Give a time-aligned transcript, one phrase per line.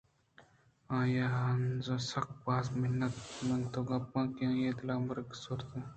[0.97, 5.89] آئی ءَہانزءِ سک باز منّت گپت کہ آئی ءِ دلی مارگ ستاکرزاَنت